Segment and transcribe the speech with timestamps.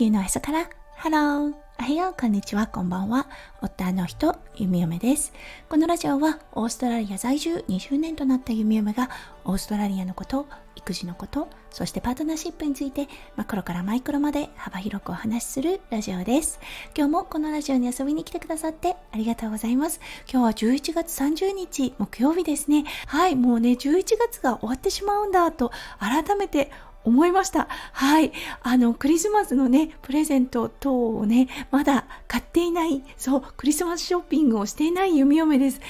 [0.00, 3.26] 球のへそから、ハローおはよう、こんにちは、こんばんは。
[3.60, 5.34] 夫の人、ゆみおめです。
[5.68, 9.10] このラジオは、オーストラリア在住20年となったゆみおめが、
[9.44, 16.60] オーストラリアのこと、育児のこと、そしてパートナーシップについて、マクロからマイクロまで幅広くお話しするラジオです。
[16.96, 20.00] 今日もこのラジオに遊びに来てくださってありがとうございます。
[20.32, 22.84] 今日は11月30日、木曜日ですね。
[23.06, 26.70] はい、もうね、11月が終わってしまうんだと、改めて
[27.04, 27.68] 思いました。
[27.92, 28.32] はい。
[28.62, 35.80] あの、クリスマスのね、プレゼント等をね、まだ買っていない、そう、クリスマスショッピングをしていない弓嫁です。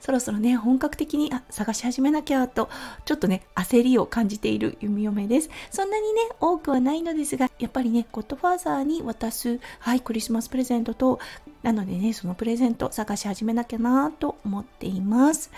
[0.00, 2.68] そろそろね、本格的に探し始めなきゃと、
[3.04, 5.50] ちょっとね、焦りを感じている弓嫁です。
[5.70, 11.18] そんなにね、多くはないのですが、やっぱりね、ゴッドファーザーに渡す、はい、クリスマスプレゼントと、
[11.62, 15.50] なのでね、そのプレゼント探し始めなきゃなと思っています。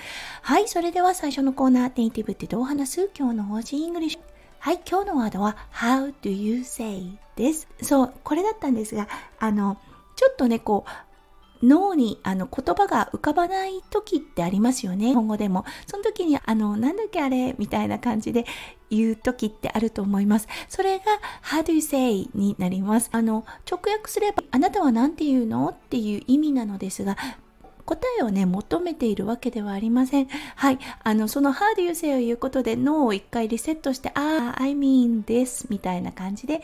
[0.42, 3.10] はい、それでは最初のコーナー、ネイティブってどう話す？
[3.18, 4.29] 今日の Aussie English。
[4.62, 7.18] はい、今日のワードは How do you say?
[7.34, 7.66] です。
[7.80, 9.08] そう、これだったんですが、
[9.38, 9.78] あの、
[10.16, 10.84] ちょっとね、こ
[11.62, 15.08] う、脳にあの言葉が浮かばない時ってありますよね。
[15.08, 15.64] 日本語でも。
[15.86, 18.44] その時に、あの、なんだっけあれみたいな感じで
[18.90, 20.46] 言う時ってあると思います。
[20.68, 21.04] それが
[21.42, 22.28] How do you say?
[22.34, 23.08] になります。
[23.12, 25.70] あの、直訳すれば、あなたは何て言うの？
[25.70, 27.16] っていう意味なのですが、
[27.84, 30.28] 答えをね、求めているわけではありません。
[30.56, 30.78] はい。
[31.02, 36.60] あの、その How do you say を言うことで脳を一回リセットして、ああ、I mean this みたいな感じで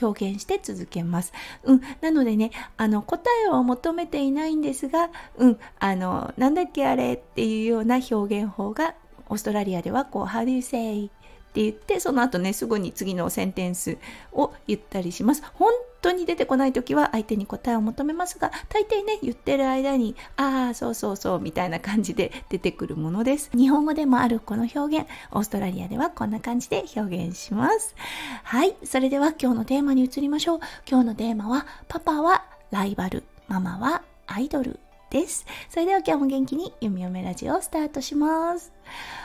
[0.00, 1.32] 表現して続けます。
[1.64, 1.80] うん。
[2.00, 5.58] なのでね、あの、答えを求めていないんですが、うん。
[5.78, 8.94] あの、なんだっけあれっていうような表現法が
[9.28, 11.08] オーストラリアではこう、How do you say っ
[11.52, 13.98] て言って、その後ね、すぐに次のセンテンス
[14.32, 15.42] を言ったりします。
[15.54, 15.72] 本
[16.10, 23.50] 当に出てこない時は相手に答えを求めますが、大抵ね、言ってる間に、ああ、そうそうそう、みたいな感じで出てくるものです。
[23.56, 27.94] 日本語でもあるこの表現、オーストラリアではこんな感じで表現します。
[28.42, 30.60] はい、それでは今日のテーマに移りましょう。
[30.88, 34.80] 今日のテーマは、パパはライバル、ママはアイドル
[35.10, 35.46] です。
[35.68, 38.72] それでは今日も元気に読み読めラジオをスタートします。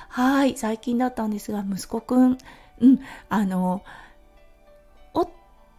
[0.09, 2.37] はい、最近だったんですが、息子くん、
[2.79, 2.99] うん、
[3.29, 3.83] あの、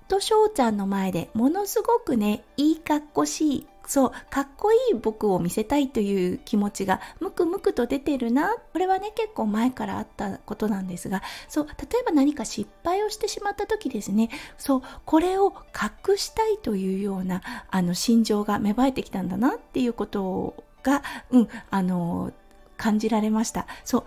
[0.09, 8.55] 夫翔ちゃんの前でものすごくね、いいかっこしいそう、かっこいい僕を見せたいという気持ちがムクムクと出てるな。
[8.73, 14.29] これはね、結構前からあったことなんですが、そう、例えば何か失敗をしてしまった時ですね、
[14.59, 15.53] そう、これを
[16.09, 22.33] 隠したいというような、あの、心情が芽生えてきたんだなっていうことが、うん、あの、
[22.77, 23.67] 感じられました。
[23.85, 24.05] そう、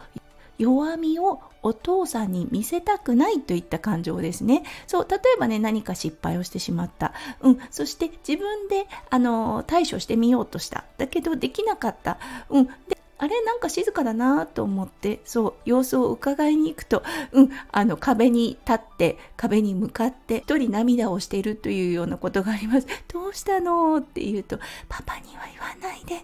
[0.59, 4.63] 弱みをお父さんに見せたくないといった感情ですね。
[4.85, 7.13] そう、例えばね、何か失敗をしてしまった。
[7.41, 10.85] うん、そして自分で、あの、対処してみようとした。
[10.97, 12.17] だけど、できなかった。
[12.49, 12.71] うん、で、
[13.17, 17.03] あれなんか静かだなと思って、そう、様子を伺いに行くと、
[17.33, 22.87] うん、あの、壁に立って、壁に向かって、一人涙をしているというようなことがあります。
[23.11, 23.97] どうしたの？
[23.97, 26.21] って言うと、パパには言わないで。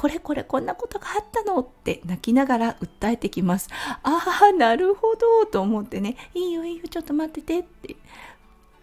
[0.00, 3.68] これこれこんなことがあったのって泣きながら訴えてきます。
[4.02, 7.96] ああ、なるほどと思ってね、いいよいいよ、ちょっと待っててって。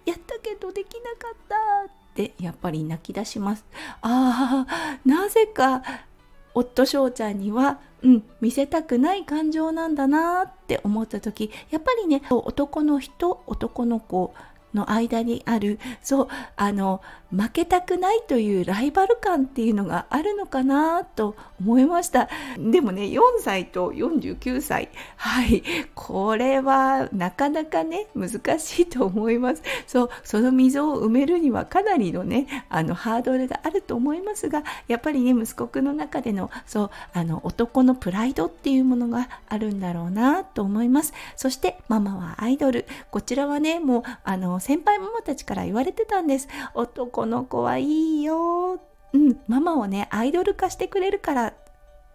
[0.05, 1.55] やったけどできなかった
[1.91, 3.65] ってやっぱり泣き出します。
[4.03, 5.81] ああ、なぜか
[6.53, 14.35] 夫翔ちゃんには、うん、見せたくない感情なんだなって思った時やっぱりね男の人男の子
[14.77, 22.29] の間にあるそうあの負けたくないというライバル感っていうのがあるのかなと思いました。
[22.57, 25.61] でもね4歳と49歳はい
[25.93, 29.63] これはなかなかね難しいと思います。
[29.87, 41.13] そうその溝を埋めるにはかなりのねあのハードルがあると思いますがやっぱりね息子くんの中でのそうあの男のプライドっていうものがあるんだろうなと思います。
[41.35, 42.85] そしてママはアイドル。
[43.11, 46.49] こちらはねもうあの先輩ママたちから言われてたんです。
[46.73, 48.81] 男の子はいいよ。
[49.13, 51.53] うん、ママをねアイドル化してくれるから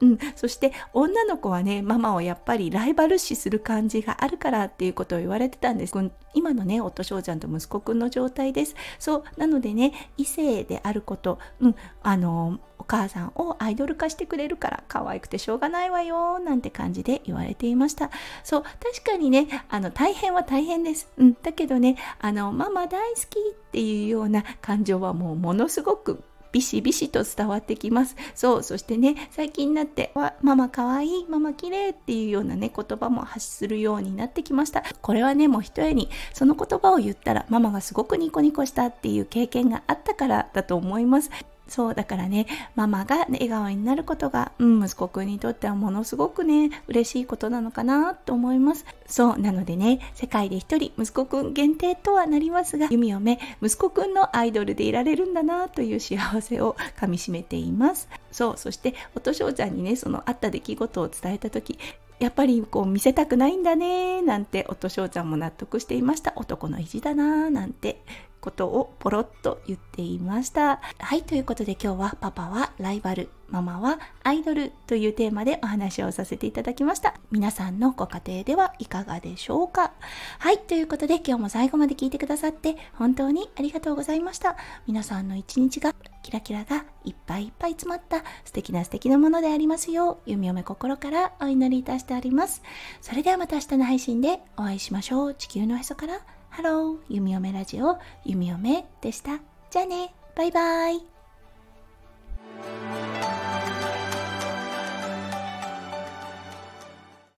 [0.03, 5.95] うん、そして女の子はねママをやっぱりライバル視する感じがあるからっていうことを言われてたんです。
[6.35, 8.75] 今のね夫翔ちゃんと息子くんの状態です。
[8.99, 9.25] そう。
[9.37, 18.11] なのでね異性であること、うん、あのお母さんをアイドル化してくれるから可愛くてしょうがないわよなんて感じで言われていました。
[18.43, 18.63] そう。
[18.63, 28.15] 確かにねあの大変は大変です、うん、だけどねあのママ大好きっていうような感情はもうものすごくビシビシと伝わってきます。
[28.35, 34.85] そう、そしてね、最近になって、わ、ママかわいい、ママ綺麗っていうようなね、言葉も発するようになってきました。
[35.01, 41.31] これはね、もう一重に、その言葉を言ったら、ママがすごくニコニコしたっていう経験があったからだと思います。
[41.73, 48.85] そうだからねママが笑顔になることが、うん、息子くんにとってはものすごくね嬉しいことなのかなと思います。
[49.07, 58.07] そうなのでね世界で一人息子くん限定とはなりますが弓嫁息子くんのアイドルでいられるんだなという幸せをかみしめています。
[58.31, 61.79] そうそして音翔ちゃんにねそのあった出来事を伝えた時
[62.23, 68.01] やっぱりこう見せたくないんだねなんて音翔ちゃんも納得していました男の意地だななんて
[68.41, 70.81] ことをポロッと言っていました。
[70.99, 77.15] はい、ということで今日はパパはライバル、ママはアイドルというテーマでお話をさせていただきました。
[77.31, 79.93] 皆さんのご家庭ではいかがでしょうか
[80.41, 84.57] はい、ということで今日も最後まで聞いてくださって本当にありがとうございました。
[84.89, 85.95] 皆さんの一日が
[86.25, 92.63] キラキラがいっぱいいっぱい詰まった素敵な素敵なものでありますよう、ゆみおめ心からお祈りいたしております。
[93.01, 95.35] それではまた明日の配信でお会いしましょう。
[95.35, 96.21] 地球のへそから
[96.51, 99.41] ハロー、ゆみおめラジオ、ゆみおめでした。
[99.71, 101.12] じゃあね、バイバイ。